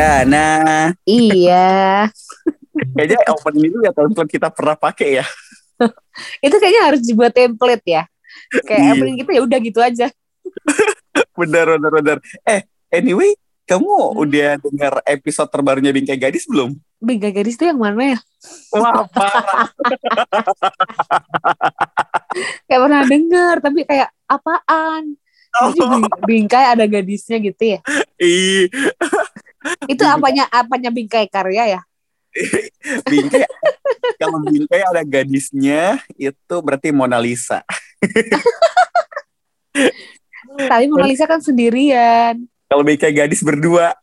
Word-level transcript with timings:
Indana. 0.00 0.48
Iya. 1.04 2.08
Kayaknya 2.96 3.18
opening 3.28 3.64
itu 3.68 3.78
ya 3.84 3.92
template 3.92 4.32
kita 4.32 4.48
pernah 4.48 4.72
pakai 4.72 5.20
ya. 5.20 5.26
itu 6.46 6.56
kayaknya 6.56 6.82
harus 6.88 7.00
dibuat 7.04 7.32
template 7.36 7.84
ya. 7.84 8.02
Kayak 8.64 8.80
Iya. 8.80 8.92
opening 8.96 9.16
kita 9.20 9.30
ya 9.36 9.42
udah 9.44 9.58
gitu 9.60 9.80
aja. 9.80 10.06
Bener, 11.36 11.64
bener, 11.76 11.90
bener. 11.94 12.16
Eh, 12.44 12.60
anyway, 12.90 13.32
kamu 13.64 13.88
Hmm. 13.88 14.16
udah 14.18 14.50
dengar 14.60 14.92
episode 15.04 15.48
terbarunya 15.48 15.88
Bingkai 15.88 16.16
Gadis 16.16 16.44
belum? 16.44 16.76
Bingkai 17.00 17.32
gadis 17.32 17.56
itu 17.56 17.64
yang 17.64 17.80
mana 17.80 18.12
ya? 18.12 18.18
Wah. 18.76 19.08
Kayak 22.68 22.80
pernah 22.84 23.02
denger, 23.04 23.54
tapi 23.58 23.80
kayak 23.82 24.12
apaan? 24.28 25.16
Jadi 25.50 25.80
bing- 25.82 26.14
bingkai 26.22 26.64
ada 26.70 26.84
gadisnya 26.86 27.40
gitu 27.40 27.74
ya. 27.74 27.80
Ih, 28.20 28.68
Itu 29.88 30.04
apanya 30.04 30.44
apanya 30.50 30.90
bingkai 30.90 31.30
karya 31.30 31.78
ya? 31.78 31.80
Bingkai. 33.10 33.46
Kalau 34.20 34.38
Bingkai 34.44 34.82
ada 34.84 35.02
gadisnya, 35.02 35.98
itu 36.14 36.54
berarti 36.60 36.92
Mona 36.92 37.16
Lisa. 37.16 37.64
Tapi 40.70 40.84
Mona 40.90 41.06
Lisa 41.06 41.24
kan 41.24 41.40
sendirian. 41.40 42.44
Kalau 42.70 42.82
Bingkai 42.86 43.10
gadis 43.10 43.42
berdua. 43.42 43.94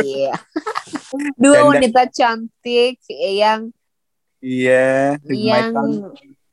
Iya. 0.00 0.34
Dua 1.42 1.58
Dan- 1.62 1.68
wanita 1.70 2.02
cantik 2.10 2.98
yang 3.10 3.70
Iya, 4.44 5.16
yang 5.32 5.72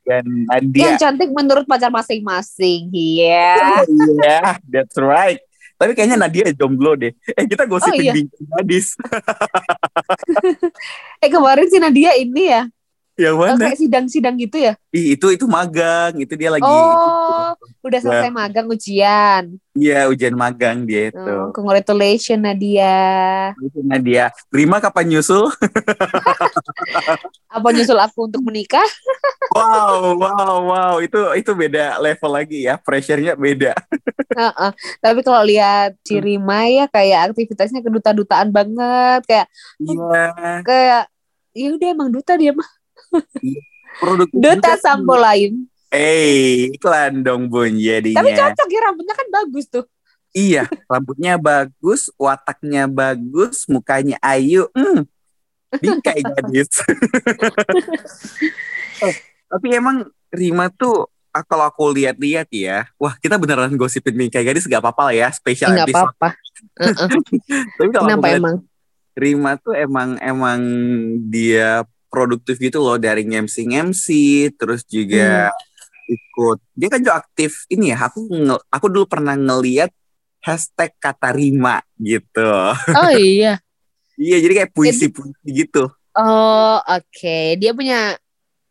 dan 0.02 0.24
Nadia. 0.48 0.80
yang 0.80 0.96
cantik 0.96 1.28
menurut 1.28 1.68
pacar 1.68 1.92
masing-masing. 1.92 2.88
Iya. 2.88 3.84
Iya, 3.84 4.56
that's 4.64 4.96
right. 4.96 5.44
Tapi 5.82 5.98
kayaknya 5.98 6.14
Nadia 6.14 6.46
jomblo 6.54 6.94
deh. 6.94 7.10
Eh, 7.34 7.42
kita 7.50 7.66
gosipin 7.66 7.90
Oh, 7.90 7.98
iya. 7.98 8.14
Gadis. 8.62 8.94
Eh 11.18 11.26
kemarin 11.26 11.66
si 11.66 11.82
Nadia 11.82 12.14
ini 12.14 12.46
ya, 12.50 12.62
Yang 13.18 13.34
eh, 13.34 13.38
mana? 13.38 13.58
kayak 13.66 13.78
sidang-sidang 13.78 14.34
gitu 14.38 14.56
ya. 14.62 14.74
Ih, 14.90 15.14
itu 15.18 15.26
itu 15.30 15.46
magang. 15.50 16.14
Itu 16.18 16.34
dia 16.38 16.50
lagi. 16.54 16.66
Oh, 16.66 17.54
udah 17.82 17.98
selesai 17.98 18.30
magang 18.30 18.66
ujian. 18.70 19.58
Iya, 19.74 20.06
ujian 20.06 20.34
magang 20.34 20.86
dia 20.86 21.10
itu. 21.10 21.18
Oh, 21.18 21.50
congratulations 21.50 22.38
Nadia. 22.38 23.50
Itu 23.58 23.82
Nadia. 23.82 24.30
Rima 24.50 24.78
kapan 24.78 25.18
nyusul? 25.18 25.50
Apa 27.52 27.68
nyusul 27.70 27.98
aku 27.98 28.28
untuk 28.28 28.40
menikah? 28.44 28.84
Wow, 29.52 30.16
wow, 30.16 30.56
wow. 30.64 30.94
Itu 30.98 31.32
itu 31.36 31.52
beda 31.52 32.00
level 32.00 32.30
lagi 32.32 32.64
ya. 32.64 32.80
Pressure-nya 32.80 33.36
beda. 33.36 33.76
Heeh. 34.32 34.70
Tapi 34.98 35.20
kalau 35.20 35.44
lihat 35.44 36.00
si 36.00 36.16
Hmm. 36.16 36.24
Rima 36.24 36.64
ya 36.66 36.84
kayak 36.88 37.32
aktivitasnya 37.32 37.84
keduta-dutaan 37.84 38.48
banget, 38.48 39.20
kayak 39.28 39.46
Iya. 39.76 40.24
kayak 40.64 41.02
ya 41.52 41.68
udah 41.76 41.88
emang 41.92 42.08
duta 42.08 42.32
dia 42.40 42.56
mah. 42.56 42.68
Produktif 44.00 44.36
Duta 44.44 44.72
sampo 44.80 45.14
lain. 45.16 45.68
Eh, 45.92 46.72
iklan 46.72 47.20
dong 47.20 47.52
Bun 47.52 47.76
jadinya. 47.76 48.24
Tapi 48.24 48.32
cocok 48.32 48.68
ya 48.72 48.80
rambutnya 48.88 49.12
kan 49.12 49.28
bagus 49.28 49.68
tuh. 49.68 49.84
Iya, 50.32 50.64
rambutnya 50.88 51.36
bagus, 51.36 52.08
wataknya 52.16 52.88
bagus, 52.88 53.68
mukanya 53.68 54.16
ayu. 54.24 54.64
Hmm. 54.72 55.04
Bingkai 55.74 56.20
gadis. 56.20 56.70
Eh, 58.98 59.14
tapi 59.48 59.66
emang 59.72 59.96
Rima 60.30 60.70
tuh 60.70 61.04
ah, 61.28 61.42
kalau 61.42 61.66
aku 61.66 61.90
lihat-lihat 61.90 62.46
ya, 62.48 62.86
wah 62.96 63.16
kita 63.16 63.34
beneran 63.34 63.74
gosipin 63.74 64.14
Bingkai 64.14 64.44
gadis 64.44 64.64
gak 64.64 64.78
apa-apa 64.78 65.10
lah 65.10 65.14
ya, 65.16 65.28
spesial 65.28 65.72
Enggak 65.72 65.86
episode. 65.88 66.06
apa-apa. 66.12 66.28
Heeh. 66.78 67.08
Tapi 67.76 67.88
kalau 67.90 68.06
Kenapa 68.06 68.28
emang? 68.30 68.56
Rima 69.12 69.52
tuh 69.56 69.74
emang 69.74 70.16
emang 70.18 70.60
dia 71.26 71.84
produktif 72.08 72.56
gitu 72.56 72.78
loh 72.78 72.96
dari 72.96 73.24
MC 73.24 73.66
MC 73.66 74.06
terus 74.54 74.84
juga 74.84 75.48
Hmm. 75.48 75.60
ikut 76.10 76.58
dia 76.72 76.88
kan 76.88 76.98
juga 76.98 77.14
aktif 77.16 77.64
ini 77.66 77.88
ya 77.88 78.04
aku 78.04 78.26
nge- 78.26 78.64
aku 78.68 78.86
dulu 78.86 79.06
pernah 79.06 79.32
ngeliat 79.32 79.88
hashtag 80.40 80.92
kata 80.96 81.30
Rima 81.30 81.80
gitu 81.96 82.50
Oh 82.90 83.10
iya. 83.10 83.61
Iya 84.22 84.36
jadi 84.38 84.52
kayak 84.62 84.70
puisi 84.70 85.10
puisi 85.10 85.48
gitu. 85.50 85.90
Oh 86.14 86.78
oke. 86.78 87.38
Dia 87.58 87.72
punya 87.74 88.14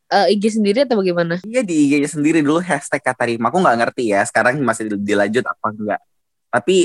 eh, 0.07 0.33
IG 0.33 0.55
sendiri 0.55 0.87
atau 0.87 0.99
bagaimana? 1.03 1.41
iya 1.43 1.59
di 1.59 1.87
IG-nya 1.87 2.07
sendiri 2.07 2.39
dulu 2.39 2.63
hashtag 2.63 3.01
kata 3.03 3.27
Rima 3.27 3.51
aku 3.51 3.59
nggak 3.59 3.77
ngerti 3.83 4.15
ya 4.15 4.21
sekarang 4.23 4.61
masih 4.63 4.87
dil- 4.87 5.03
dilanjut 5.03 5.43
apa 5.43 5.67
enggak. 5.73 6.01
Tapi 6.47 6.75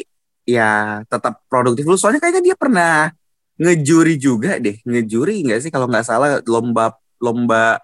ya 0.42 1.02
tetap 1.06 1.42
produktif 1.46 1.86
dulu. 1.86 1.98
Soalnya 1.98 2.18
kayaknya 2.18 2.52
dia 2.52 2.56
pernah 2.58 3.14
ngejuri 3.60 4.14
juga 4.18 4.58
deh. 4.58 4.78
Ngejuri 4.82 5.46
nggak 5.46 5.60
sih? 5.62 5.70
Kalau 5.70 5.86
nggak 5.86 6.06
salah 6.06 6.40
lomba 6.44 6.96
lomba 7.22 7.78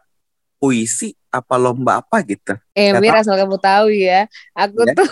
puisi 0.62 1.10
apa 1.32 1.56
lomba 1.58 1.98
apa 2.04 2.22
gitu. 2.22 2.54
Eh 2.76 2.92
Mir 3.00 3.16
asal 3.18 3.34
kamu 3.34 3.56
tahu 3.58 3.90
ya, 3.90 4.28
aku 4.54 4.84
Ya. 4.86 4.94
tuh 4.94 5.08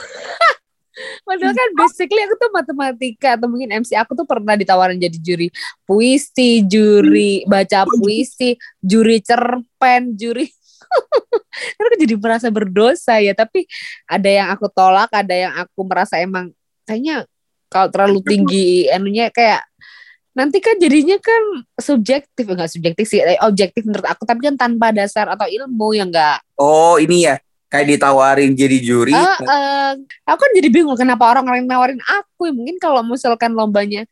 Padahal 1.23 1.55
kan 1.55 1.71
basically 1.78 2.21
aku 2.27 2.34
tuh 2.34 2.51
matematika 2.51 3.39
atau 3.39 3.47
mungkin 3.47 3.71
MC 3.83 3.95
aku 3.95 4.19
tuh 4.19 4.27
pernah 4.27 4.59
ditawarin 4.59 4.99
jadi 4.99 5.19
juri 5.23 5.49
puisi, 5.87 6.67
juri 6.67 7.47
baca 7.47 7.87
puisi, 7.87 8.59
juri 8.83 9.23
cerpen, 9.23 10.19
juri 10.19 10.51
Karena 11.78 11.87
aku 11.87 11.99
jadi 12.03 12.15
merasa 12.19 12.49
berdosa 12.51 13.15
ya, 13.23 13.33
tapi 13.34 13.67
ada 14.06 14.27
yang 14.27 14.49
aku 14.51 14.67
tolak, 14.71 15.11
ada 15.15 15.34
yang 15.34 15.53
aku 15.55 15.87
merasa 15.87 16.19
emang 16.19 16.51
kayaknya 16.83 17.27
kalau 17.71 17.87
terlalu 17.95 18.21
tinggi 18.27 18.91
anunya 18.91 19.31
kayak 19.31 19.62
nanti 20.34 20.59
kan 20.59 20.75
jadinya 20.83 21.15
kan 21.22 21.43
subjektif. 21.78 22.45
Enggak 22.47 22.71
subjektif 22.71 23.07
sih 23.07 23.22
eh, 23.22 23.39
objektif 23.47 23.87
menurut 23.87 24.07
aku. 24.11 24.27
Tapi 24.27 24.41
kan 24.51 24.55
tanpa 24.59 24.91
dasar 24.91 25.31
atau 25.31 25.47
ilmu 25.47 25.95
yang 25.95 26.11
enggak 26.11 26.43
oh 26.59 26.99
ini 27.01 27.31
ya 27.31 27.39
kayak 27.70 27.86
ditawarin 27.97 28.53
jadi 28.58 28.76
juri. 28.82 29.14
Eh, 29.14 29.38
eh, 29.47 29.92
aku 30.26 30.38
kan 30.42 30.50
jadi 30.53 30.69
bingung 30.69 30.98
kenapa 30.98 31.31
orang 31.31 31.47
orang 31.47 31.64
nawarin 31.64 32.03
aku. 32.03 32.50
Mungkin 32.50 32.82
kalau 32.82 33.06
misalkan 33.06 33.54
lombanya 33.54 34.04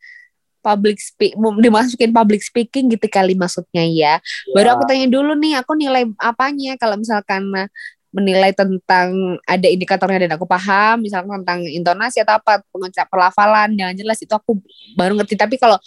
public 0.59 0.99
speak 0.99 1.35
dimasukin 1.59 2.11
public 2.11 2.43
speaking 2.43 2.87
gitu 2.87 3.05
kali 3.11 3.35
maksudnya 3.35 3.83
ya. 3.83 4.13
Baru 4.55 4.79
aku 4.79 4.87
tanya 4.87 5.11
dulu 5.11 5.35
nih 5.35 5.59
aku 5.59 5.75
nilai 5.75 6.07
apanya? 6.15 6.79
Kalau 6.79 6.95
misalkan 6.95 7.51
eh, 7.59 7.67
menilai 8.09 8.55
tentang 8.57 9.37
ada 9.45 9.67
indikatornya 9.69 10.25
dan 10.25 10.33
aku 10.33 10.49
paham 10.49 11.05
misalkan 11.05 11.45
tentang 11.45 11.61
intonasi 11.61 12.25
atau 12.25 12.41
apa 12.41 12.57
pengucap 12.73 13.05
pelafalan 13.05 13.69
yang 13.77 13.93
jelas 13.93 14.17
itu 14.23 14.31
aku 14.31 14.57
baru 14.97 15.13
ngerti. 15.19 15.35
Tapi 15.35 15.61
kalau 15.61 15.77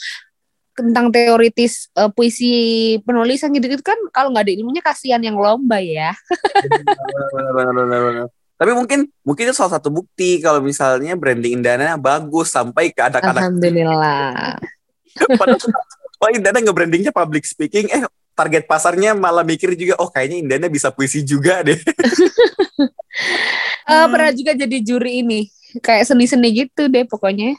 tentang 0.73 1.13
teoritis 1.13 1.93
eh, 1.93 2.11
puisi 2.13 2.53
penulisan 3.05 3.53
gitu-gitu 3.53 3.85
kan 3.85 3.97
kalau 4.13 4.33
nggak 4.33 4.49
ada 4.49 4.55
ilmunya 4.57 4.83
kasihan 4.85 5.21
yang 5.21 5.37
lomba 5.37 5.79
ya 5.81 6.17
Benar, 7.33 7.53
benar, 7.53 7.73
benar, 7.77 8.01
benar. 8.09 8.27
tapi 8.57 8.71
mungkin 8.73 9.01
mungkin 9.25 9.45
itu 9.51 9.55
salah 9.57 9.77
satu 9.77 9.93
bukti 9.93 10.41
kalau 10.41 10.65
misalnya 10.65 11.13
branding 11.19 11.61
Indana 11.61 12.01
bagus 12.01 12.53
sampai 12.53 12.91
ke 12.91 13.01
anak-anak 13.05 13.43
alhamdulillah 13.45 14.57
Padahal 15.41 15.61
oh 16.23 16.31
Indana 16.31 16.59
nge-brandingnya 16.63 17.13
public 17.13 17.45
speaking, 17.45 17.91
eh 17.93 18.07
target 18.33 18.65
pasarnya 18.65 19.13
malah 19.13 19.45
mikir 19.45 19.75
juga, 19.77 19.99
oh 20.01 20.09
kayaknya 20.09 20.39
Indana 20.41 20.67
bisa 20.73 20.89
puisi 20.95 21.21
juga 21.27 21.61
deh. 21.61 21.77
Eh, 23.83 24.07
pernah 24.09 24.31
juga 24.31 24.55
jadi 24.55 24.79
juri 24.79 25.21
ini 25.27 25.51
kayak 25.83 26.07
seni-seni 26.07 26.65
gitu 26.65 26.87
deh 26.87 27.03
pokoknya 27.05 27.59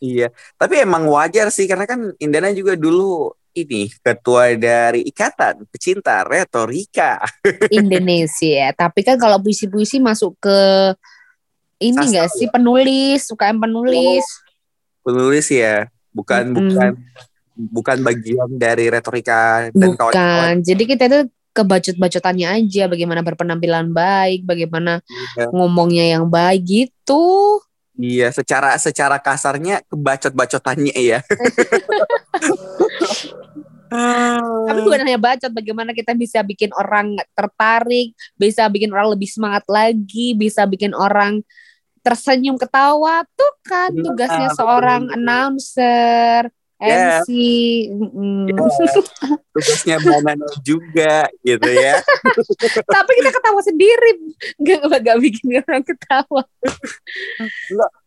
iya, 0.00 0.28
tapi 0.56 0.80
emang 0.80 1.06
wajar 1.06 1.52
sih 1.52 1.68
karena 1.68 1.84
kan 1.84 2.10
Indana 2.16 2.50
juga 2.50 2.74
dulu 2.74 3.30
ini 3.50 3.90
ketua 4.00 4.54
dari 4.54 5.02
Ikatan 5.04 5.66
Pecinta 5.68 6.22
Retorika. 6.22 7.18
Indonesia 7.70 8.70
tapi 8.72 9.02
kan 9.02 9.18
kalau 9.18 9.38
puisi-puisi 9.38 9.98
masuk 9.98 10.38
ke 10.38 10.58
ini 11.80 11.96
enggak 11.96 12.28
sih 12.30 12.46
penulis 12.46 13.28
UKM 13.28 13.56
penulis 13.58 14.26
Penulis 15.00 15.48
ya, 15.48 15.88
bukan 16.12 16.52
Mm-mm. 16.52 16.68
bukan 16.70 16.92
bukan 17.56 17.98
bagian 18.00 18.48
dari 18.56 18.88
retorika 18.88 19.68
dan 19.72 19.92
kawan-kawan. 19.92 20.12
bukan 20.16 20.54
jadi 20.60 20.82
kita 20.86 21.04
tuh 21.08 21.22
kebacot-bacotannya 21.50 22.46
aja 22.46 22.86
bagaimana 22.86 23.20
berpenampilan 23.20 23.90
baik 23.90 24.46
bagaimana 24.46 25.02
Iya. 25.36 25.50
ngomongnya 25.50 26.04
yang 26.14 26.24
baik 26.28 26.62
gitu 26.64 27.58
Iya, 28.00 28.32
secara 28.32 28.80
secara 28.80 29.20
kasarnya 29.20 29.84
kebacot-bacotannya 29.92 30.96
ya. 30.96 31.20
tapi 34.70 34.86
bukan 34.86 35.02
hanya 35.02 35.18
bacot 35.18 35.50
bagaimana 35.50 35.90
kita 35.90 36.14
bisa 36.14 36.46
bikin 36.46 36.70
orang 36.78 37.18
tertarik 37.34 38.14
bisa 38.38 38.70
bikin 38.70 38.94
orang 38.94 39.18
lebih 39.18 39.26
semangat 39.26 39.66
lagi 39.66 40.30
bisa 40.38 40.62
bikin 40.62 40.94
orang 40.94 41.42
tersenyum 42.00 42.56
ketawa. 42.56 43.26
Tuh 43.36 43.52
kan 43.60 43.92
Benar, 43.92 44.04
tugasnya 44.08 44.48
seorang 44.56 45.02
announcer 45.12 46.48
Ya. 46.80 47.20
MC. 47.20 47.28
mm. 47.92 48.56
Tugasnya 49.52 50.00
banana 50.00 50.48
juga 50.60 51.28
gitu 51.40 51.68
ya. 51.68 52.00
Tapi 52.96 53.10
kita 53.14 53.30
ketawa 53.30 53.60
sendiri. 53.60 54.10
Gak, 54.58 54.80
gak 54.88 55.18
bikin 55.20 55.60
orang 55.60 55.84
ketawa. 55.84 56.42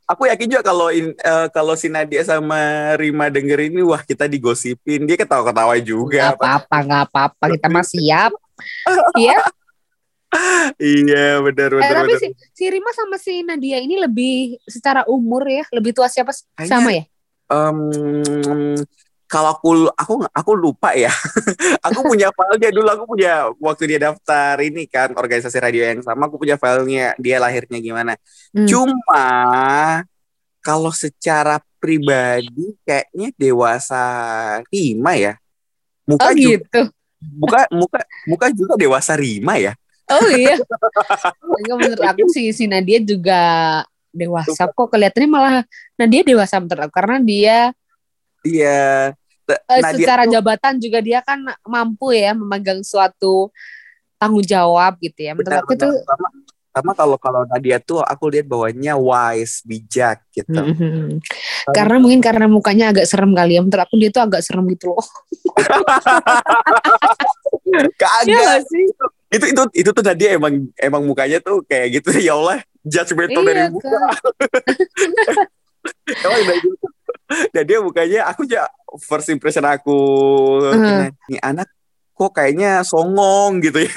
Aku 0.06 0.26
yakin 0.26 0.48
juga 0.50 0.64
kalau 0.64 0.90
in- 0.90 1.16
eh, 1.16 1.48
kalau 1.50 1.74
si 1.74 1.88
Nadia 1.88 2.22
sama 2.22 2.60
Rima 2.96 3.30
denger 3.30 3.70
ini 3.70 3.80
wah 3.80 4.02
kita 4.02 4.26
digosipin 4.26 5.06
dia 5.06 5.16
ketawa-ketawa 5.16 5.78
juga. 5.78 6.34
Gak 6.34 6.36
apa-apa, 6.36 6.78
gak 6.84 7.02
apa-apa. 7.08 7.44
Kita 7.54 7.68
mah 7.68 7.86
siap. 7.86 8.34
Iya. 9.16 9.38
iya 10.76 11.38
benar 11.40 11.70
Eh, 11.70 11.78
benar 11.78 11.94
tapi 12.00 12.10
benar. 12.10 12.22
si, 12.22 12.28
si 12.52 12.64
Rima 12.66 12.90
sama 12.92 13.18
si 13.18 13.42
Nadia 13.42 13.78
ini 13.78 13.96
lebih 13.96 14.58
secara 14.66 15.06
umur 15.06 15.46
ya, 15.46 15.62
lebih 15.70 15.94
tua 15.94 16.10
siapa? 16.10 16.34
Kayaknya- 16.34 16.68
Sama 16.68 16.90
ya? 16.92 17.04
Em, 17.52 17.78
kalau 19.34 19.50
aku 19.50 19.70
aku 19.98 20.14
aku 20.30 20.52
lupa 20.54 20.94
ya. 20.94 21.10
aku 21.88 22.06
punya 22.06 22.30
filenya 22.30 22.70
dulu 22.70 22.88
aku 22.94 23.04
punya 23.18 23.50
waktu 23.58 23.84
dia 23.90 24.00
daftar 24.06 24.62
ini 24.62 24.86
kan 24.86 25.10
organisasi 25.18 25.58
radio 25.58 25.90
yang 25.90 26.06
sama 26.06 26.30
aku 26.30 26.38
punya 26.38 26.54
filenya 26.62 27.18
dia 27.18 27.42
lahirnya 27.42 27.82
gimana. 27.82 28.14
Hmm. 28.54 28.70
Cuma 28.70 29.28
kalau 30.62 30.94
secara 30.94 31.58
pribadi 31.82 32.78
kayaknya 32.86 33.34
dewasa 33.36 34.04
Rima 34.70 35.18
ya. 35.18 35.34
Muka 36.06 36.30
Oh 36.30 36.34
juga 36.38 36.54
gitu. 36.62 36.82
muka 37.24 37.62
muka 37.74 38.00
muka 38.30 38.48
juga 38.54 38.74
dewasa 38.78 39.18
Rima 39.18 39.58
ya. 39.58 39.74
Oh 40.14 40.28
iya. 40.30 40.62
Enggak 41.64 41.78
menurut 41.82 42.06
aku 42.06 42.26
sih 42.30 42.54
si 42.54 42.70
Nadia 42.70 43.02
juga 43.02 43.42
dewasa 44.14 44.70
kok 44.70 44.88
kelihatannya 44.88 45.28
malah 45.28 45.56
Nadia 45.98 46.22
dewasa 46.22 46.62
menurut 46.62 46.86
aku 46.86 46.94
karena 46.94 47.18
dia 47.20 47.58
Iya. 48.44 49.16
Te- 49.44 49.60
eh, 49.60 49.80
Nadia 49.80 49.98
secara 49.98 50.24
tuh- 50.24 50.34
jabatan 50.36 50.74
juga 50.78 51.00
dia 51.00 51.20
kan 51.20 51.40
mampu 51.64 52.12
ya 52.12 52.32
memegang 52.32 52.80
suatu 52.80 53.50
tanggung 54.16 54.44
jawab 54.44 54.96
gitu 55.00 55.20
ya. 55.20 55.32
Menurut 55.32 55.48
benar, 55.52 55.64
aku 55.64 55.74
benar. 55.76 55.84
tuh 55.84 55.94
sama, 56.04 56.28
sama 56.74 56.92
kalau 56.92 57.18
kalau 57.18 57.42
Nadia 57.48 57.80
tuh 57.80 58.00
aku 58.00 58.32
lihat 58.32 58.48
bawahnya 58.48 58.96
wise, 58.96 59.64
bijak 59.64 60.24
gitu. 60.32 60.56
Mhm. 60.56 61.20
karena 61.72 61.96
mungkin 61.96 62.20
karena 62.20 62.46
mukanya 62.48 62.92
agak 62.92 63.08
serem 63.08 63.32
kali 63.32 63.56
ya. 63.56 63.62
Menurut 63.64 63.84
aku 63.84 63.96
dia 63.96 64.12
tuh 64.12 64.24
agak 64.24 64.44
serem 64.44 64.64
gitu 64.70 64.92
loh. 64.92 65.04
Iya 67.74 67.90
Kagak. 67.98 68.28
nggak 68.28 68.62
sih? 68.70 68.86
itu 69.34 69.46
itu 69.50 69.62
itu 69.82 69.90
tuh 69.90 70.04
Nadia 70.06 70.38
emang 70.38 70.54
emang 70.78 71.02
mukanya 71.04 71.42
tuh 71.42 71.66
kayak 71.66 72.00
gitu 72.00 72.14
ya 72.22 72.38
Allah 72.38 72.62
judgmental 72.84 73.42
dari 73.42 73.58
Iya 73.58 73.70
muka 73.70 73.88
kan. 73.88 74.04
emang 76.24 76.44
dari 76.44 76.60
gitu. 76.62 76.86
Nadia 77.52 77.78
mukanya 77.80 78.20
aku 78.26 78.42
ya 78.46 78.66
first 79.02 79.28
impression 79.28 79.64
aku 79.64 79.98
Hmm. 80.66 81.10
ini 81.28 81.38
anak 81.40 81.68
kok 82.14 82.30
kayaknya 82.32 82.82
songong 82.82 83.60
gitu 83.60 83.82
ya 83.82 83.90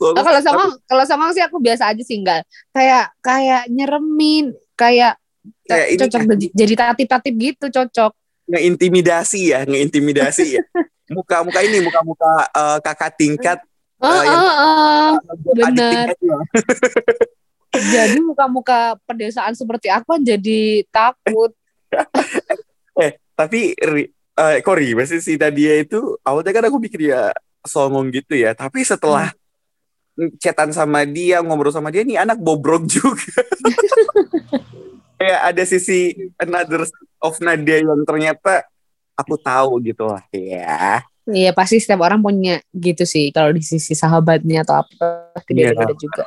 Oh, 0.00 0.12
Songong, 0.12 0.22
kalau 0.22 0.34
tapi- 0.34 0.46
sama 0.46 0.62
kalau 0.86 1.04
sama 1.04 1.22
sih 1.30 1.40
aku 1.40 1.56
biasa 1.58 1.86
aja 1.86 2.00
sih 2.00 2.16
enggak. 2.16 2.42
Kayak 2.70 3.10
kayak 3.20 3.62
nyeremin, 3.68 4.54
kayak 4.74 5.14
Kayak 5.62 5.86
ini 5.88 5.98
cocok 5.98 6.18
kan. 6.22 6.28
jadi- 6.54 6.78
tatip-tatip 6.78 7.34
gitu 7.36 7.64
cocok. 7.70 8.10
ngeintimidasi 8.46 9.38
ya 9.48 9.58
ngeintimidasi 9.62 10.44
ya 10.52 10.60
muka 11.08 11.40
muka 11.40 11.60
ini 11.60 11.80
muka 11.80 12.00
muka 12.02 12.30
eh, 12.48 12.78
kakak 12.80 13.12
tingkat 13.14 13.58
Oh, 13.96 14.08
Eh, 14.08 14.24
yang- 14.24 14.34
oh, 14.34 14.56
oh. 14.56 15.12
Benar. 15.52 16.06
Jadi 17.70 18.18
muka-muka 18.18 18.98
pedesaan 19.06 19.54
seperti 19.54 19.86
aku 19.86 20.18
jadi 20.18 20.82
takut. 20.90 21.54
tapi 23.38 23.72
ri, 23.78 24.10
eh, 24.12 24.56
kok 24.60 24.76
Rima 24.76 25.06
sih 25.06 25.22
si 25.22 25.38
Nadia 25.38 25.80
itu? 25.80 26.18
Awalnya 26.26 26.52
kan 26.52 26.64
aku 26.66 26.78
pikir 26.82 27.14
ya 27.14 27.30
songong 27.64 28.08
gitu 28.08 28.40
ya 28.40 28.56
tapi 28.56 28.80
setelah 28.84 29.32
chatan 30.40 30.72
sama 30.72 31.04
dia 31.04 31.40
ngobrol 31.40 31.72
sama 31.72 31.92
dia 31.92 32.04
nih 32.04 32.20
anak 32.20 32.40
bobrok 32.40 32.84
juga. 32.84 33.40
Kayak 35.20 35.40
ada 35.52 35.62
sisi 35.68 36.16
another 36.40 36.88
of 37.20 37.36
Nadia 37.44 37.84
yang 37.84 38.04
ternyata 38.08 38.64
aku 39.16 39.36
tahu 39.36 39.84
gitu 39.84 40.08
lah 40.08 40.24
ya 40.32 41.04
Iya 41.28 41.52
pasti 41.52 41.76
setiap 41.76 42.00
orang 42.00 42.24
punya 42.24 42.64
gitu 42.72 43.04
sih 43.04 43.28
kalau 43.28 43.52
di 43.52 43.60
sisi 43.60 43.92
sahabatnya 43.92 44.64
atau 44.64 44.80
apa 44.82 45.36
tidak 45.44 45.76
Iya. 45.76 45.82
ada 45.84 45.94
juga. 45.94 46.22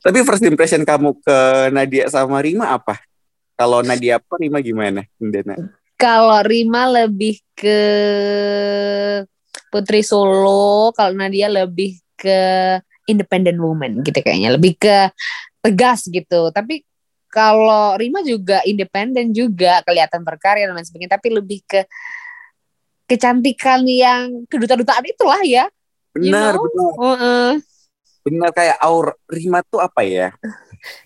Tapi 0.00 0.18
first 0.22 0.46
impression 0.46 0.86
kamu 0.86 1.18
ke 1.18 1.38
Nadia 1.74 2.06
sama 2.06 2.38
Rima 2.38 2.70
apa 2.72 3.02
kalau 3.58 3.82
Nadia 3.82 4.22
apa 4.22 4.38
Rima 4.38 4.62
gimana 4.62 5.02
Dena? 5.18 5.58
Kalau 5.98 6.40
Rima 6.42 6.88
lebih 6.88 7.38
ke 7.54 7.78
Putri 9.70 10.02
Solo, 10.04 10.92
kalau 10.92 11.14
Nadia 11.16 11.48
lebih 11.48 11.96
ke 12.18 12.38
independent 13.08 13.58
woman 13.58 14.02
gitu 14.04 14.18
kayaknya, 14.20 14.54
lebih 14.54 14.76
ke 14.76 15.10
tegas 15.62 16.06
gitu. 16.10 16.50
Tapi 16.52 16.82
kalau 17.32 17.96
Rima 17.96 18.20
juga 18.20 18.60
independen 18.68 19.32
juga 19.32 19.80
kelihatan 19.86 20.20
berkarya 20.26 20.68
dan 20.68 20.76
sebagainya, 20.84 21.16
tapi 21.16 21.32
lebih 21.32 21.64
ke 21.64 21.86
kecantikan 23.12 23.84
yang 23.84 24.48
keduta-dutaan 24.48 25.04
itulah 25.04 25.44
ya. 25.44 25.68
You 26.16 26.32
benar 26.32 26.56
know? 26.56 26.64
benar 26.64 26.92
Heeh. 26.96 27.50
benar 28.22 28.50
kayak 28.54 28.78
aur 28.78 29.18
Rima 29.26 29.66
tuh 29.66 29.82
apa 29.82 30.06
ya 30.06 30.30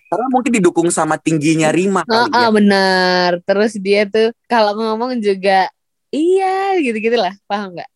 karena 0.06 0.26
mungkin 0.30 0.52
didukung 0.54 0.88
sama 0.88 1.18
tingginya 1.18 1.68
Rima 1.74 2.06
kali 2.06 2.30
Heeh, 2.30 2.46
ya 2.46 2.48
benar. 2.54 3.30
Terus 3.42 3.72
dia 3.76 4.06
tuh 4.06 4.30
kalau 4.46 4.72
ngomong 4.78 5.18
juga 5.18 5.66
iya 6.14 6.78
gitu-gitu 6.78 7.18
lah, 7.18 7.34
paham 7.50 7.74
nggak? 7.74 7.90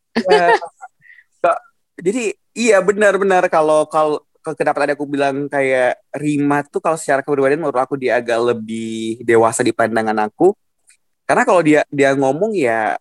Kak, 1.40 1.58
jadi 2.02 2.34
iya 2.52 2.82
benar-benar 2.82 3.46
kalau 3.46 3.86
kalau 3.86 4.20
ke- 4.42 4.56
kenapa 4.58 4.82
tadi 4.84 4.92
aku 4.98 5.06
bilang 5.06 5.46
kayak 5.46 6.02
Rima 6.18 6.66
tuh 6.66 6.82
kalau 6.82 6.98
secara 6.98 7.22
kepribadian 7.22 7.62
menurut 7.62 7.80
aku 7.80 7.94
dia 7.94 8.18
agak 8.18 8.42
lebih 8.52 9.22
dewasa 9.22 9.62
di 9.62 9.70
pandangan 9.70 10.26
aku. 10.26 10.52
Karena 11.24 11.46
kalau 11.46 11.62
dia 11.62 11.80
dia 11.88 12.10
ngomong 12.18 12.50
ya 12.58 12.98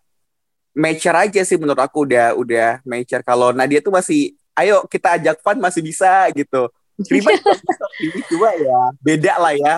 mature 0.79 1.17
aja 1.27 1.41
sih 1.43 1.59
menurut 1.59 1.83
aku 1.83 2.07
udah 2.07 2.31
udah 2.39 2.79
mature. 2.87 3.19
Kalau 3.27 3.51
Nadia 3.51 3.83
tuh 3.83 3.91
masih 3.91 4.39
ayo 4.55 4.87
kita 4.87 5.19
ajak 5.19 5.43
fun 5.43 5.59
masih 5.59 5.83
bisa 5.83 6.31
gitu. 6.31 6.71
Rima 7.07 7.31
sih, 7.99 8.23
cuma 8.31 8.55
ya 8.55 8.79
beda 9.03 9.33
lah 9.35 9.53
ya. 9.55 9.73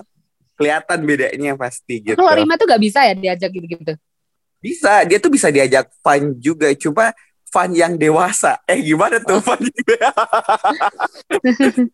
Kelihatan 0.53 0.99
bedanya 1.01 1.57
pasti 1.57 2.05
gitu. 2.05 2.21
Kalau 2.21 2.37
Rima 2.37 2.53
tuh 2.53 2.69
gak 2.69 2.81
bisa 2.81 3.01
ya 3.01 3.17
diajak 3.17 3.49
gitu-gitu. 3.49 3.97
Bisa, 4.61 5.01
dia 5.09 5.17
tuh 5.17 5.33
bisa 5.33 5.49
diajak 5.49 5.89
fun 6.05 6.37
juga, 6.37 6.69
cuma 6.77 7.09
fun 7.49 7.73
yang 7.73 7.97
dewasa. 7.97 8.61
Eh 8.69 8.77
gimana 8.77 9.17
tuh 9.17 9.41
fun 9.41 9.57
juga? 9.57 10.13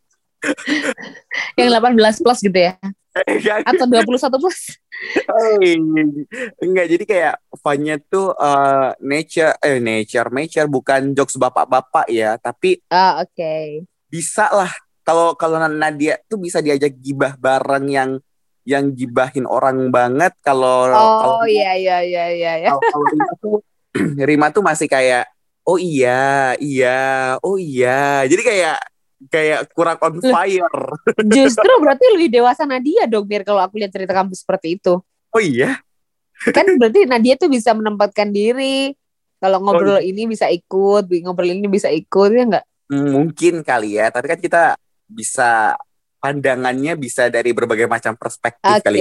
Yang 1.57 1.69
18 1.97 2.23
plus 2.23 2.39
gitu 2.45 2.59
ya. 2.59 2.73
Enggak, 3.25 3.65
Atau 3.65 3.85
21 3.89 4.43
plus. 4.43 4.59
Enggak, 6.63 6.85
jadi 6.89 7.03
kayak 7.05 7.35
funnya 7.61 7.95
tuh 8.01 8.33
eh, 8.33 8.89
nature, 9.01 9.53
eh 9.61 9.77
nature, 9.77 10.29
nature 10.33 10.67
bukan 10.67 11.13
jokes 11.13 11.37
bapak-bapak 11.37 12.07
ya, 12.09 12.35
tapi 12.37 12.81
Ah, 12.89 13.21
oke. 13.21 13.85
bisa 14.07 14.49
lah. 14.49 14.71
Kalau 15.07 15.39
kalau 15.39 15.55
Nadia 15.71 16.19
tuh 16.27 16.35
bisa 16.35 16.59
diajak 16.59 16.91
gibah 16.99 17.39
bareng 17.39 17.87
yang 17.87 18.11
yang 18.67 18.91
gibahin 18.91 19.47
orang 19.47 19.87
banget. 19.87 20.35
Kalau 20.43 20.91
kalau 20.91 21.39
Oh 21.39 21.45
iya 21.47 21.71
iya 21.79 21.97
iya 22.03 22.25
iya 22.27 22.53
ya. 22.67 22.69
kalau 22.75 22.83
kalau 22.91 23.05
Rima 23.07 23.33
tuh 23.39 23.57
Rima 24.27 24.47
tuh 24.51 24.63
masih 24.67 24.87
kayak 24.91 25.23
oh 25.63 25.79
iya 25.79 26.51
iya 26.59 26.95
oh 27.39 27.55
iya 27.55 28.23
jadi 28.27 28.41
kayak 28.43 28.77
kayak 29.29 29.73
kurang 29.73 29.97
on 29.97 30.21
fire 30.21 30.85
Justru 31.35 31.71
berarti 31.81 32.05
lebih 32.13 32.29
dewasa 32.37 32.69
Nadia 32.69 33.09
dong 33.09 33.25
biar 33.25 33.41
kalau 33.41 33.61
aku 33.65 33.81
lihat 33.81 33.89
cerita 33.89 34.13
kamu 34.13 34.37
seperti 34.37 34.77
itu. 34.77 35.01
oh 35.33 35.41
iya 35.41 35.81
Kan 36.53 36.77
berarti 36.77 37.09
Nadia 37.09 37.33
tuh 37.33 37.49
bisa 37.49 37.73
menempatkan 37.73 38.29
diri. 38.29 38.93
Kalau 39.41 39.61
ngobrol 39.61 40.01
ini 40.01 40.29
bisa 40.29 40.49
ikut, 40.49 41.09
ngobrol 41.09 41.49
ini 41.49 41.65
bisa 41.65 41.89
ikut 41.89 42.29
ya 42.29 42.43
enggak? 42.45 42.65
Mungkin 42.93 43.65
kali 43.65 43.97
ya 43.97 44.13
tapi 44.13 44.25
kan 44.29 44.39
kita 44.39 44.63
bisa 45.09 45.73
pandangannya 46.21 46.93
bisa 46.97 47.29
dari 47.29 47.53
berbagai 47.53 47.89
macam 47.89 48.13
perspektif 48.17 48.81
Oke. 48.81 48.85
kali 48.85 48.99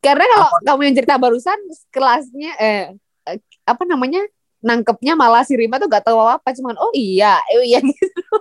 Karena 0.00 0.24
kalau 0.24 0.48
kamu 0.64 0.80
yang 0.90 0.96
cerita 0.96 1.14
barusan 1.20 1.58
kelasnya 1.92 2.56
eh 2.56 2.82
eh, 3.28 3.38
apa 3.68 3.84
namanya? 3.84 4.24
Nangkepnya 4.60 5.16
malah 5.16 5.44
si 5.44 5.56
Rima 5.56 5.80
tuh 5.80 5.88
gak 5.88 6.04
tahu 6.04 6.20
apa 6.20 6.52
cuman 6.52 6.76
oh 6.76 6.92
iya 6.92 7.40
oh 7.56 7.64
iya 7.64 7.80
gitu. 7.80 8.34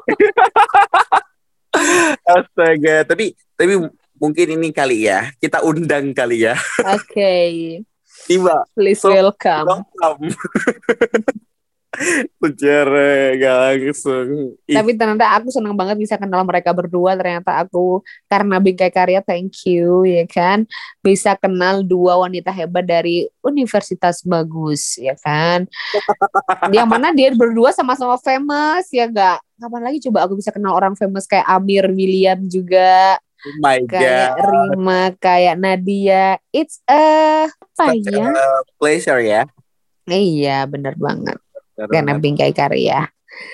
astaga 2.36 3.08
tapi 3.08 3.34
tapi 3.56 3.74
mungkin 4.20 4.48
ini 4.60 4.70
kali 4.76 5.08
ya 5.08 5.32
kita 5.40 5.64
undang 5.64 6.12
kali 6.12 6.44
ya 6.44 6.60
Oke, 6.84 7.80
tiba 8.28 8.68
please 8.76 9.00
So, 9.00 9.16
welcome. 9.16 9.66
welcome 9.68 10.24
secara 12.38 13.34
gak 13.34 13.56
langsung 13.66 14.54
Tapi 14.70 14.92
ternyata 14.94 15.26
aku 15.34 15.50
senang 15.50 15.74
banget 15.74 15.98
bisa 15.98 16.16
kenal 16.22 16.46
mereka 16.46 16.70
berdua. 16.70 17.18
Ternyata 17.18 17.66
aku 17.66 18.06
karena 18.30 18.62
bingkai 18.62 18.94
karya 18.94 19.20
thank 19.26 19.66
you 19.66 20.06
ya 20.06 20.24
kan 20.30 20.70
bisa 21.02 21.34
kenal 21.34 21.82
dua 21.82 22.22
wanita 22.22 22.54
hebat 22.54 22.86
dari 22.86 23.26
universitas 23.42 24.22
bagus 24.22 25.02
ya 25.02 25.18
kan. 25.18 25.66
Yang 26.76 26.88
mana 26.88 27.10
dia 27.10 27.34
berdua 27.34 27.74
sama-sama 27.74 28.16
famous 28.22 28.86
ya 28.94 29.10
gak. 29.10 29.42
Kapan 29.60 29.82
lagi 29.92 30.00
coba 30.08 30.30
aku 30.30 30.40
bisa 30.40 30.54
kenal 30.54 30.78
orang 30.78 30.96
famous 30.96 31.28
kayak 31.28 31.44
Amir 31.44 31.92
William 31.92 32.48
juga, 32.48 33.20
oh 33.20 33.56
my 33.60 33.84
kayak 33.92 34.40
god 34.40 34.48
Rima, 34.48 35.04
kayak 35.20 35.56
Nadia. 35.60 36.40
It's 36.56 36.80
a 36.88 37.44
apa 37.80 37.96
Such 37.96 38.12
ya? 38.12 38.28
a 38.28 38.48
pleasure 38.80 39.22
ya 39.24 39.42
Iya 40.10 40.66
bener 40.66 40.98
banget 40.98 41.38
karena 41.88 42.20
bingkai 42.20 42.52
karya. 42.52 43.08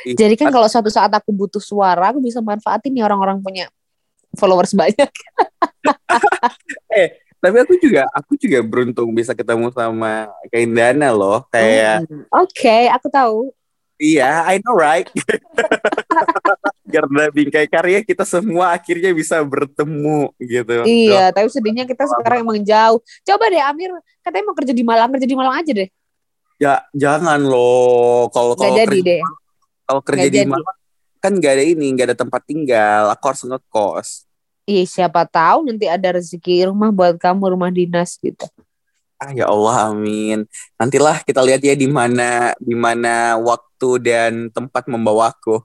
Ih, 0.07 0.17
Jadi 0.17 0.33
kan 0.39 0.49
kalau 0.49 0.65
suatu 0.65 0.89
saat 0.89 1.13
aku 1.13 1.29
butuh 1.29 1.61
suara, 1.61 2.09
aku 2.09 2.23
bisa 2.23 2.41
manfaatin 2.41 2.89
nih 2.95 3.05
orang-orang 3.05 3.37
punya 3.43 3.69
followers 4.33 4.73
banyak. 4.73 5.09
tapi 7.45 7.61
aku 7.61 7.77
juga 7.77 8.09
aku 8.09 8.33
juga 8.41 8.57
beruntung 8.65 9.13
bisa 9.13 9.37
ketemu 9.37 9.69
sama 9.69 10.33
kayak 10.49 10.65
Indana 10.65 11.13
loh 11.13 11.45
kayak 11.53 12.09
Hmm, 12.09 12.25
Oke, 12.33 12.89
aku 12.89 13.07
tahu. 13.13 13.53
iya 14.01 14.41
I 14.49 14.57
know 14.65 14.73
right 14.73 15.05
karena 16.95 17.29
bingkai 17.29 17.69
karya 17.69 18.01
kita 18.01 18.25
semua 18.25 18.73
akhirnya 18.73 19.13
bisa 19.13 19.37
bertemu 19.45 20.33
gitu 20.41 20.73
Iya, 20.89 21.29
tapi 21.29 21.47
sedihnya 21.53 21.85
kita 21.85 22.09
sekarang 22.09 22.41
emang 22.45 22.65
jauh. 22.65 22.97
Coba 23.21 23.45
deh 23.53 23.61
Amir, 23.61 23.93
katanya 24.25 24.43
mau 24.49 24.55
kerja 24.57 24.73
di 24.73 24.83
Malang, 24.85 25.09
kerja 25.13 25.27
di 25.29 25.37
Malang 25.37 25.55
aja 25.61 25.71
deh. 25.71 25.89
Ya 26.55 26.83
jangan 26.91 27.39
loh 27.41 28.31
kalau 28.31 28.55
Gak 28.55 28.61
kalau 28.61 28.75
jadi 28.77 28.87
kerja, 28.95 29.03
deh. 29.03 29.21
kalau 29.83 30.01
kerja 30.01 30.27
di. 30.27 30.39
Malang 30.43 30.77
kan 31.19 31.31
nggak 31.33 31.53
ada 31.57 31.63
ini 31.65 31.85
nggak 31.91 32.07
ada 32.13 32.17
tempat 32.17 32.41
tinggal 32.45 33.09
aku 33.09 33.23
harus 33.27 33.43
ngekos 33.43 34.09
Iya, 34.65 34.81
siapa 34.85 35.29
tahu 35.29 35.69
nanti 35.69 35.85
ada 35.85 36.17
rezeki 36.17 36.73
rumah 36.73 36.89
buat 36.89 37.21
kamu, 37.21 37.53
rumah 37.53 37.69
dinas 37.69 38.17
gitu. 38.17 38.45
ah 39.15 39.31
ya 39.31 39.47
Allah 39.47 39.89
amin 39.89 40.43
nantilah 40.75 41.21
kita 41.21 41.39
lihat 41.39 41.61
ya 41.61 41.71
di 41.71 41.87
mana 41.87 42.51
di 42.59 42.75
mana 42.75 43.39
waktu 43.39 43.89
dan 44.03 44.51
tempat 44.51 44.85
membawaku 44.85 45.63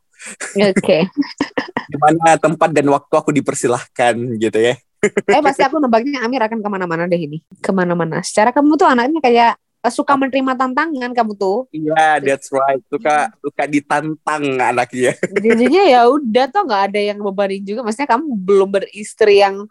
Oke. 0.55 0.99
di 1.91 1.97
mana 1.99 2.39
tempat 2.39 2.71
dan 2.71 2.87
waktu 2.89 3.11
aku 3.11 3.35
dipersilahkan 3.35 4.15
gitu 4.39 4.55
ya 4.61 4.75
eh 5.03 5.41
pasti 5.43 5.65
aku 5.65 5.81
nebaknya 5.81 6.21
Amir 6.23 6.45
akan 6.45 6.61
ke 6.61 6.69
mana-mana 6.69 7.09
deh 7.09 7.17
ini. 7.17 7.41
Ke 7.59 7.73
mana-mana. 7.73 8.21
Secara 8.21 8.53
kamu 8.53 8.77
tuh 8.77 8.85
anaknya 8.85 9.21
kayak 9.25 9.53
suka 9.89 10.13
menerima 10.13 10.53
tantangan 10.61 11.13
kamu 11.17 11.33
tuh. 11.41 11.65
Iya, 11.73 12.21
that's 12.21 12.53
right. 12.53 12.85
Suka 12.93 13.33
suka 13.41 13.65
ditantang 13.65 14.61
anaknya. 14.61 15.17
jadinya 15.45 15.83
ya 15.89 16.05
udah 16.05 16.45
tuh 16.53 16.63
nggak 16.69 16.83
ada 16.93 17.01
yang 17.01 17.19
bebanin 17.25 17.65
juga 17.65 17.81
maksudnya 17.81 18.13
kamu 18.13 18.25
belum 18.37 18.69
beristri 18.69 19.41
yang 19.41 19.65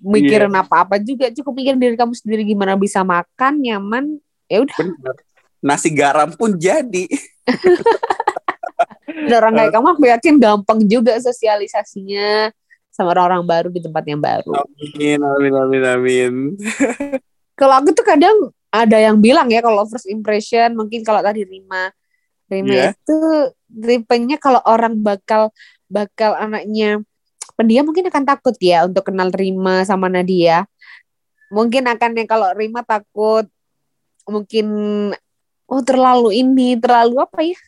mikirin 0.00 0.50
apa-apa 0.56 0.96
juga 0.96 1.28
cukup 1.28 1.60
mikirin 1.60 1.78
diri 1.78 1.96
kamu 2.00 2.16
sendiri 2.16 2.42
gimana 2.48 2.72
bisa 2.80 3.04
makan 3.04 3.60
nyaman 3.60 4.16
ya 4.48 4.64
udah. 4.64 4.76
Nasi 5.60 5.92
garam 5.92 6.32
pun 6.32 6.56
jadi. 6.56 7.04
Dan 9.28 9.36
orang 9.36 9.54
kayak 9.56 9.72
kamu 9.76 9.86
aku 9.94 10.04
yakin 10.08 10.34
gampang 10.40 10.80
juga 10.88 11.12
sosialisasinya 11.20 12.50
sama 12.94 13.10
orang-orang 13.10 13.42
baru 13.42 13.68
di 13.74 13.82
tempat 13.82 14.06
yang 14.06 14.22
baru 14.22 14.54
Amin, 14.54 15.18
amin, 15.18 15.52
amin, 15.52 15.82
amin. 15.82 16.34
kalau 17.58 17.74
aku 17.82 17.90
tuh 17.90 18.06
kadang 18.06 18.54
ada 18.74 18.98
yang 18.98 19.22
bilang 19.22 19.46
ya 19.46 19.62
kalau 19.62 19.86
first 19.86 20.10
impression 20.10 20.74
mungkin 20.74 21.06
kalau 21.06 21.22
tadi 21.22 21.46
Rima. 21.46 21.94
Rima 22.50 22.74
Iya. 22.74 22.90
itu 22.90 23.18
tipenya 23.70 24.36
kalau 24.42 24.58
orang 24.66 24.98
bakal 24.98 25.54
bakal 25.86 26.34
anaknya 26.34 26.98
pendiam 27.54 27.86
mungkin 27.86 28.10
akan 28.10 28.24
takut 28.26 28.58
ya 28.58 28.82
untuk 28.82 29.06
kenal 29.06 29.30
Rima 29.30 29.86
sama 29.86 30.10
Nadia. 30.10 30.66
Mungkin 31.54 31.86
akan 31.86 32.18
yang 32.18 32.26
kalau 32.26 32.50
Rima 32.50 32.82
takut 32.82 33.46
mungkin 34.26 34.66
oh 35.70 35.82
terlalu 35.86 36.42
ini 36.42 36.74
terlalu 36.74 37.22
apa 37.22 37.46
ya? 37.46 37.58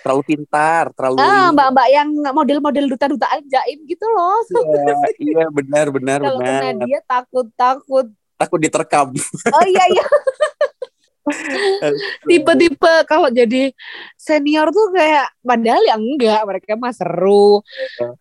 Terlalu 0.00 0.22
pintar, 0.32 0.92
terlalu 0.96 1.16
ah 1.20 1.48
mbak-mbak 1.52 1.88
yang 1.92 2.08
model-model 2.32 2.84
duta-duta 2.92 3.24
jaim 3.48 3.78
gitu 3.88 4.04
loh. 4.12 4.36
Iya, 4.48 4.96
iya, 5.16 5.44
benar, 5.48 5.88
benar, 5.92 6.18
kalau 6.24 6.40
benar. 6.40 6.60
Nadia 6.72 7.00
takut 7.04 7.46
takut 7.56 8.08
Takut 8.34 8.58
diterkam. 8.58 9.14
oh 9.48 9.64
iya 9.64 9.84
iya 9.88 10.04
tipe-tipe 12.28 12.94
kalau 13.06 13.28
jadi 13.28 13.72
senior 14.14 14.68
tuh 14.68 14.92
kayak 14.92 15.32
padahal 15.40 15.80
ya 15.82 15.96
enggak 15.96 16.40
mereka 16.44 16.74
mah 16.74 16.92
seru 16.92 17.64
Iya. 17.96 18.12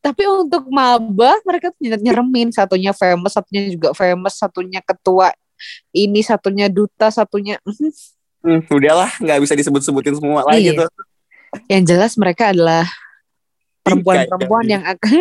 tapi 0.00 0.22
untuk 0.26 0.66
maba 0.66 1.38
mereka 1.42 1.70
tuh 1.70 1.78
nyer- 1.80 2.02
nyeremin 2.02 2.50
satunya 2.50 2.90
famous 2.90 3.30
satunya 3.32 3.62
juga 3.68 3.88
famous 3.92 4.34
satunya 4.34 4.80
ketua 4.80 5.30
ini 5.90 6.20
satunya 6.20 6.66
duta 6.66 7.08
satunya. 7.08 7.58
Hmm, 8.38 8.62
udahlah, 8.64 9.10
nggak 9.18 9.42
bisa 9.42 9.58
disebut-sebutin 9.58 10.14
semua 10.14 10.46
lagi 10.46 10.70
Iya. 10.70 10.86
tuh. 10.86 10.90
yang 11.66 11.82
jelas 11.82 12.14
mereka 12.14 12.54
adalah 12.54 12.86
perempuan-perempuan 13.88 14.64
yang 14.68 14.82
akan 14.84 15.12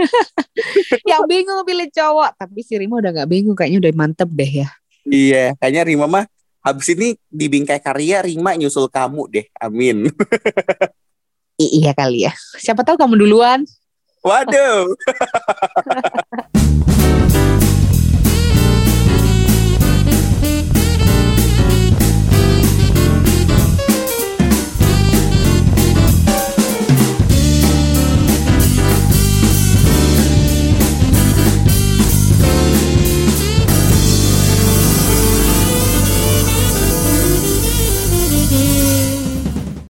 yang 1.11 1.21
bingung 1.25 1.63
pilih 1.63 1.87
cowok 1.87 2.29
tapi 2.35 2.59
si 2.61 2.75
Rima 2.75 2.99
udah 2.99 3.11
nggak 3.15 3.29
bingung 3.31 3.55
kayaknya 3.55 3.79
udah 3.87 3.93
mantep 3.95 4.29
deh 4.29 4.67
ya 4.67 4.69
Iya, 5.07 5.55
kayaknya 5.55 5.83
Rima 5.87 6.05
mah 6.05 6.27
habis 6.59 6.91
ini 6.91 7.15
di 7.31 7.47
bingkai 7.47 7.79
karya 7.79 8.19
Rima 8.19 8.59
nyusul 8.59 8.91
kamu 8.91 9.31
deh. 9.31 9.45
Amin. 9.55 10.11
I- 11.55 11.73
iya 11.79 11.95
kali 11.95 12.27
ya 12.27 12.35
siapa 12.59 12.83
tahu 12.83 12.99
kamu 12.99 13.15
duluan 13.23 13.63
Waduh. 14.19 14.91